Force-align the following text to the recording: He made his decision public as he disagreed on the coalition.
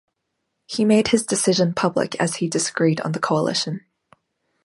He 0.65 0.83
made 0.83 1.09
his 1.09 1.27
decision 1.27 1.75
public 1.75 2.15
as 2.19 2.37
he 2.37 2.49
disagreed 2.49 3.01
on 3.01 3.11
the 3.11 3.19
coalition. 3.19 3.85